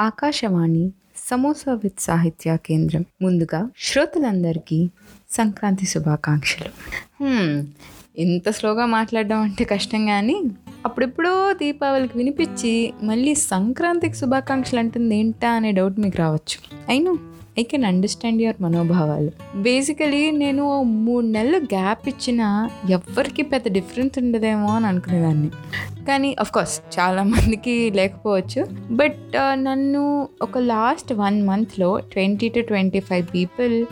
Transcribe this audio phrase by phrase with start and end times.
[0.00, 0.84] Akashvani
[1.30, 3.04] samosa with సాహిత్య కేంద్రం.
[3.22, 4.78] ముందుగా శ్రోతలందరికీ
[5.30, 6.70] సంక్రాంతి శుభాకాంక్షలు.
[8.18, 10.36] ఇంత స్లోగా మాట్లాడడం అంటే కష్టం కానీ
[10.86, 16.56] అప్పుడెప్పుడో దీపావళికి వినిపించి మళ్ళీ సంక్రాంతికి శుభాకాంక్షలు అంటుంది ఏంటా అనే డౌట్ మీకు రావచ్చు.
[16.88, 17.12] అయినా
[17.60, 19.30] ఐ కెన్ అండర్స్టాండ్ యువర్ మనోభావాలు.
[19.56, 25.50] బేసికలీ నేను మూడు నెలలు గ్యాప్ ఇచ్చిన ఎవరికి పెద్ద డిఫరెన్స్ ఉండదేమో అని అనుకునేదాన్ని.
[26.08, 28.66] కానీ కోర్స్ చాలామందికి లేకపోవచ్చు.
[28.90, 33.86] బట్ uh, నన్ను ఒక లాస్ట్ వన్ మంత్లో twenty two twenty five people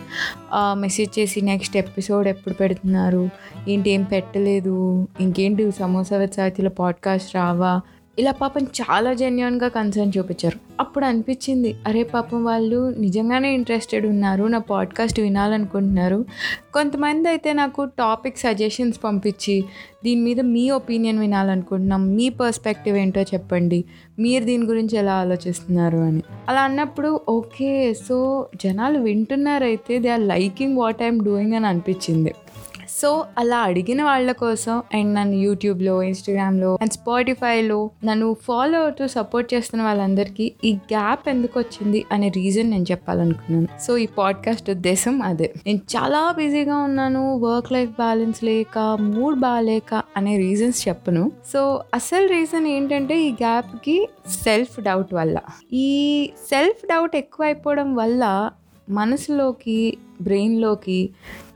[0.55, 3.29] message చేసి నెక్స్ట్ ఎపిసోడ్ ఎప్పుడు పెడుతున్నారు?
[3.67, 5.07] ఏంటి ఏం పెట్టలేదు?
[5.19, 7.81] ఇంకేంటి సమోసా వెబ్సైట్లో పాడ్కాస్ట్ రావా?
[8.19, 10.59] ఇలా పాపం చాలా జెన్యున్గా కన్సర్న్ చూపించారు.
[10.79, 16.25] అప్పుడు అనిపించింది అరే పాపం వాళ్ళు నిజంగానే ఇంట్రెస్టెడ్ ఉన్నారు నా పాడ్కాస్ట్ వినాలనుకుంటున్నారు.
[16.73, 19.65] కొంతమంది అయితే నాకు టాపిక్ సజెషన్స్ పంపించి
[20.03, 23.85] దీని మీద మీ ఒపీనియన్ వినాలనుకుంటున్నాం మీ పర్స్పెక్టివ్ ఏంటో చెప్పండి
[24.19, 26.21] మీరు దీని గురించి ఎలా ఆలోచిస్తున్నారు అని.
[26.49, 32.33] అలా అన్నప్పుడు ఓకే సో జనాలు వింటున్నారైతే they are liking what I'm doing అని అనిపించింది.
[33.01, 39.53] సో అలా అడిగిన వాళ్ళ కోసం అండ్ నన్ను యూట్యూబ్లో ఇన్స్టాగ్రామ్లో అండ్ స్పాటిఫైలో నన్ను ఫాలో అవుతూ సపోర్ట్
[39.53, 43.67] చేస్తున్న వాళ్ళందరికీ ఈ గ్యాప్ ఎందుకు వచ్చింది అనే రీజన్ నేను చెప్పాలనుకున్నాను.
[43.81, 45.53] సో ఈ పాడ్కాస్ట్ ఉద్దేశం అదే.
[45.65, 51.31] నేను చాలా బిజీగా ఉన్నాను వర్క్ లైఫ్ బ్యాలెన్స్ లేక మూడ్ బాగాలేక అనే రీజన్స్ చెప్పను.
[51.53, 54.07] సో అసలు రీజన్ ఏంటంటే ఈ గ్యాప్కి
[54.43, 55.37] సెల్ఫ్ డౌట్ వల్ల.
[55.73, 55.89] ఈ
[56.49, 58.49] సెల్ఫ్ డౌట్ ఎక్కువైపోవడం వల్ల
[58.89, 61.09] మనసులోకి బ్రెయిన్లోకి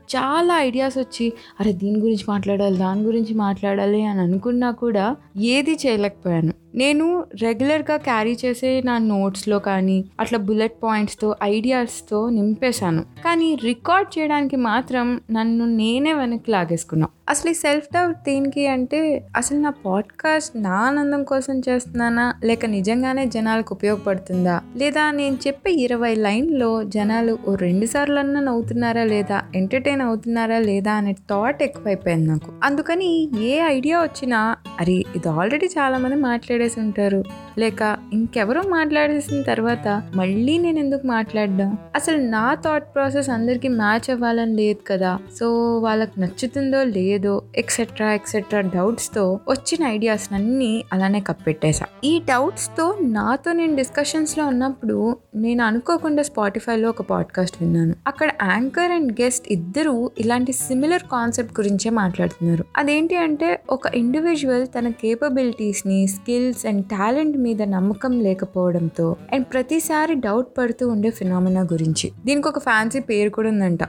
[0.08, 6.63] చాలా ఐడియాస్ వచ్చి అరే దీని గురించి మాట్లాడాలి దాని గురించి మాట్లాడాలి అని అనుకున్నా కూడా ఏది చేయలేకపోయాను.
[6.74, 13.02] నేను రెగ్యులర్గా క్యారీ చేసే నా నోట్స్లో కానీ అట్లా బుల్లెట్ పాయింట్స్తో ఐడియాస్తో నింపేశాను.
[13.02, 19.58] కానీ రికార్డ్ చేయడానికి మాత్రం నన్ను నేనే వెనక్కి లాగేసుకున్నాను అసలు ఈ సెల్ఫ్ డౌట్ దేనికి అంటే అసలు
[19.58, 22.34] నా పాడ్కాస్ట్ నా ఆనందం కోసం చేస్తున్నానా?
[22.44, 24.62] లేక నిజంగానే జనాలకు ఉపయోగపడుతుందా?
[24.76, 29.42] లేదా నేను చెప్పే ఇరవై లైన్లో జనాలు ఓ రెండు సార్లన్నా నవ్వుతున్నారా లేదా?
[29.54, 32.52] ఎంటర్టైన్ అవుతున్నారా లేదా అనే థాట్ ఎక్కువైపోయింది నాకు.
[32.64, 36.16] అందుకని ఏ ఐడియా వచ్చినా అరే ఇది ఆల్రెడీ చాలామంది
[36.64, 37.20] మాట్లాడేసి ఉంటారు
[37.58, 41.78] లేక ఇంకెవరో మాట్లాడేసిన తర్వాత మళ్ళీ నేను ఎందుకు మాట్లాడడం?
[41.94, 45.18] అసలు నా థాట్ ప్రాసెస్ అందరికీ మ్యాచ్ అవ్వాలని లేదు కదా.
[45.40, 53.52] సో వాళ్ళకి నచ్చుతుందో లేదో ఎక్సెట్రా ఎక్సెట్రా డౌట్స్తో వచ్చిన ఐడియాస్ అన్నీ అలానే కప్పెట్టేశా ఈ డౌట్స్తో నాతో
[53.52, 57.94] నేను డిస్కషన్స్లో ఉన్నప్పుడు నేను అనుకోకుండా స్పాటిఫైలో ఒక పాడ్కాస్ట్ విన్నాను.
[58.06, 62.64] అక్కడ యాంకర్ అండ్ గెస్ట్ ఇద్దరు ఇలాంటి సిమిలర్ కాన్సెప్ట్ గురించే మాట్లాడుతున్నారు.
[62.76, 70.48] అదేంటి అంటే ఒక ఇండివిజువల్ తన కేపబిలిటీస్ని స్కిల్స్ అండ్ టాలెంట్ మీద నమ్మకం లేకపోవడంతో అండ్ ప్రతిసారి డౌట్
[70.58, 72.12] పడుతూ ఉండే ఫినామినా గురించి.
[72.26, 73.82] దీనికి ఒక ఫ్యాన్సీ పేరు కూడా ఉందంట.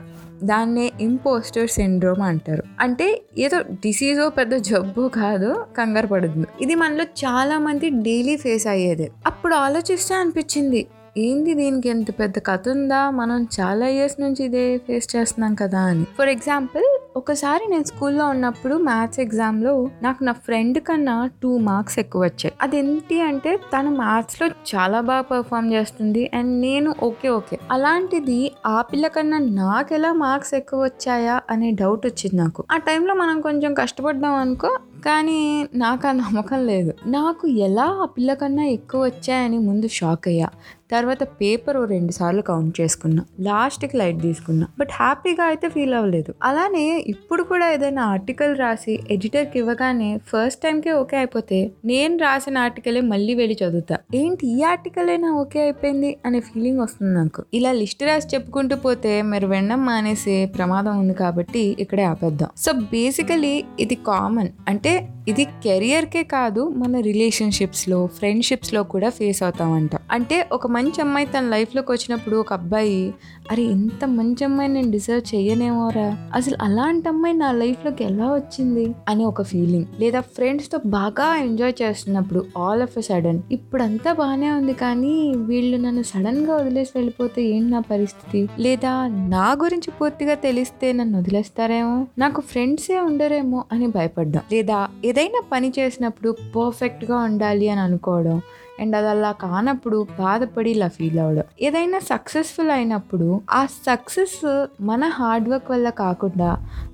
[0.44, 2.62] దాన్నే ఇంపోస్టర్ సిండ్రోమ్ అంటారు.
[2.80, 3.06] అంటే
[3.38, 6.46] ఏదో డిసీజో పెద్ద జబ్బు కాదు కంగారు పడుతుంది.
[6.60, 9.10] ఇది మనలో చాలా మంది డైలీ ఫేస్ అయ్యేది.
[9.26, 10.86] అప్పుడు ఆలోచిస్తే అనిపించింది
[11.18, 13.10] ఏంది దీనికి ఎంత పెద్ద కథ ఉందా?
[13.10, 16.06] మనం చాలా ఇయర్స్ నుంచి ఇదే ఫేస్ చేస్తున్నాం కదా అని.
[16.18, 19.72] ఫర్ ఎగ్జాంపుల్ ఒకసారి నేను స్కూల్లో ఉన్నప్పుడు మ్యాథ్స్ ఎగ్జామ్లో
[20.02, 25.72] నాకు నా ఫ్రెండ్ కన్నా టూ మార్క్స్ ఎక్కువ వచ్చాయి అదేంటి అంటే తను మ్యాథ్స్లో చాలా బాగా పర్ఫామ్
[25.72, 27.58] చేస్తుంది అండ్ నేను ఓకే ఓకే.
[27.70, 32.64] అలాంటిది ఆ పిల్ల కన్నా నాకు ఎలా మార్క్స్ ఎక్కువ వచ్చాయా అనే డౌట్ వచ్చింది నాకు.
[32.70, 35.40] ఆ టైంలో మనం కొంచెం కష్టపడ్డాం అనుకో కానీ
[35.74, 36.92] నాకు ఆ నమ్మకం లేదు.
[37.06, 40.48] నాకు ఎలా ఆ పిల్ల కన్నా ఎక్కువ వచ్చాయని ముందు షాక్ అయ్యా.
[40.90, 43.24] తర్వాత పేపర్ రెండు సార్లు కౌంట్ చేసుకున్నా.
[43.40, 44.66] లాస్ట్కి లైట్ తీసుకున్నా.
[44.78, 46.34] బట్ హ్యాపీగా అయితే ఫీల్ అవ్వలేదు.
[46.42, 53.00] అలానే ఇప్పుడు కూడా ఏదైనా ఆర్టికల్ రాసి ఎడిటర్కి ఇవ్వగానే ఫస్ట్ టైంకే ఓకే అయిపోతే నేను రాసిన ఆర్టికలే
[53.00, 53.98] మళ్ళీ వెళ్ళి చదువుతా.
[54.14, 57.44] ఏంటి ఈ ఆర్టికల్ అయినా ఓకే అయిపోయింది అనే ఫీలింగ్ వస్తుంది నాకు.
[57.54, 62.48] ఇలా లిస్ట్ రాసి చెప్పుకుంటూ పోతే మీరు వినడం మానేసే ప్రమాదం ఉంది కాబట్టి ఇక్కడే ఆపేద్దాం.
[62.56, 64.48] సో బేసికలీ ఇది కామన్.
[64.68, 69.90] అంటే ఇది కెరియర్కే కాదు మన రిలేషన్షిప్స్లో ఫ్రెండ్షిప్స్లో కూడా ఫేస్ అవుతామంట.
[70.12, 73.14] అంటే ఒక మంచి అమ్మాయి తన లైఫ్లోకి వచ్చినప్పుడు ఒక అబ్బాయి
[73.50, 78.94] అరే ఇంత మంచి అమ్మాయి నేను డిజర్వ్ చేయనేమోరా అసలు అలాంటి అమ్మాయి నా లైఫ్లోకి ఎలా వచ్చింది?
[79.08, 79.84] అని ఒక ఫీలింగ్.
[80.00, 86.02] లేదా ఫ్రెండ్స్తో బాగా ఎంజాయ్ చేస్తున్నప్పుడు ఆల్ ఆఫ్ ఎ సడన్ ఇప్పుడంతా బాగానే ఉంది కానీ వీళ్ళు నన్ను
[86.02, 88.48] సడన్గా వదిలేసి వెళ్ళిపోతే ఏంటి నా పరిస్థితి?
[88.58, 92.06] లేదా నా గురించి పూర్తిగా తెలిస్తే నన్ను వదిలేస్తారేమో?
[92.18, 93.64] నాకు ఫ్రెండ్సే ఉండరేమో?
[93.72, 94.42] అని భయపడ్డాం.
[94.52, 98.40] లేదా ఏదైనా పని చేసినప్పుడు పర్ఫెక్ట్గా ఉండాలి అని అనుకోవడం.
[98.80, 101.44] అండ్ అది అలా కానప్పుడు బాధపడి ఇలా ఫీల్ అవ్వడం.
[101.60, 104.38] ఏదైనా సక్సెస్ఫుల్ అయినప్పుడు ఆ సక్సెస్
[104.80, 106.50] మన హార్డ్ వర్క్ వల్ల కాకుండా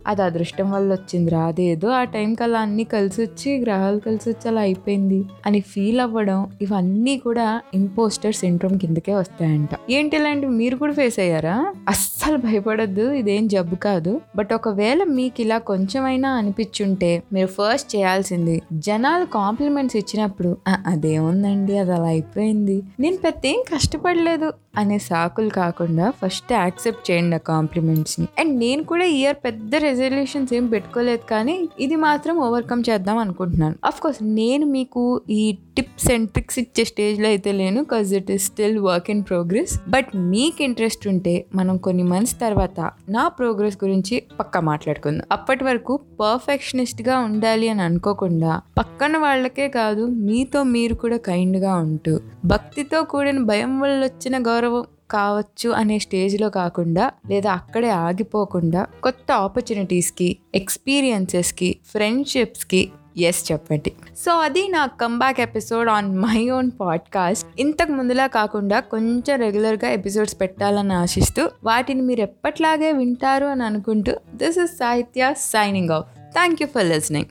[0.06, 1.40] అది అదృష్టం వల్ల వచ్చిందిరా.
[1.40, 6.50] అదేదో ఆ టైంకి అలా అన్నీ కలిసి వచ్చి గ్రహాలు కలిసి వచ్చి అలా అయిపోయింది అని ఫీల్ అవ్వడం
[6.62, 9.69] ఇవన్నీ కూడా ఇంపోస్టర్ సిండ్రోమ్ కిందకే వస్తాయంట.
[9.90, 10.52] ఏంటి ఇలాంటివి?
[10.52, 11.75] మీరు కూడా ఫేస్ అయ్యారా?
[11.88, 14.20] అస్సలు భయపడద్దు ఇదేం జబ్బు కాదు.
[14.37, 20.56] బట్ ఒకవేళ మీకు ఇలా కొంచెమైనా అనిపించుంటే మీరు ఫస్ట్ చేయాల్సింది జనాలు కాంప్లిమెంట్స్ ఇచ్చినప్పుడు
[20.87, 21.78] అదేముందండి?
[21.78, 22.82] అది అలా అయిపోయింది.
[23.00, 24.52] నేను పెద్ద ఏం కష్టపడలేదు.
[24.76, 28.28] అనే సాకులు కాకుండా ఫస్ట్ యాక్సెప్ట్ చేయండి ఆ కాంప్లిమెంట్స్ని.
[28.38, 33.74] అండ్ నేను కూడా ఇయర్ పెద్ద రెజల్యూషన్స్ ఏం పెట్టుకోలేదు కానీ ఇది మాత్రం ఓవర్కమ్ చేద్దాం అనుకుంటున్నాను.
[33.84, 38.44] అఫ్ కోర్స్ నేను మీకు ఈ టిప్స్ అండ్ ట్రిక్స్ ఇచ్చే స్టేజ్లో అయితే లేను cause it is
[38.44, 44.22] still work in progress but మీకు ఇంట్రెస్ట్ ఉంటే మనం కొన్ని మంత్స్ తర్వాత నా ప్రోగ్రెస్ గురించి
[44.40, 45.26] పక్కా మాట్లాడుకుందాం.
[45.32, 53.02] అప్పటి వరకు పర్ఫెక్షనిస్ట్గా ఉండాలి అని అనుకోకుండా పక్కన వాళ్ళకే కాదు మీతో మీరు కూడా కైండ్గా ఉంటూ భక్తితో
[53.02, 61.76] కూడిన భయం వల్ల వచ్చిన గౌరవం కావచ్చు అనే స్టేజ్లో కాకుండా లేదా అక్కడే ఆగిపోకుండా కొత్త ఆపర్చునిటీస్కి ఎక్స్పీరియన్సెస్కి
[61.86, 62.82] ఫ్రెండ్షిప్స్కి
[63.17, 63.93] ఎస్ చెప్పండి.
[64.25, 70.41] సో అది నా comeback episode on my own podcast ఇంతకు ముందులా కాకుండా కొంచెం రెగ్యులర్గా ఎపిసోడ్స్
[70.41, 76.69] పెట్టాలని ఆశిస్తూ వాటిని మీరు ఎప్పట్లాగే వింటారు అని అనుకుంటూ this is Sahithya signing off thank you
[76.69, 77.26] for listening